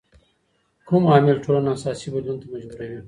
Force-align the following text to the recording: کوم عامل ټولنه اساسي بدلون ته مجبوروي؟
کوم 0.87 1.03
عامل 1.11 1.37
ټولنه 1.45 1.69
اساسي 1.75 2.07
بدلون 2.13 2.37
ته 2.41 2.45
مجبوروي؟ 2.53 2.99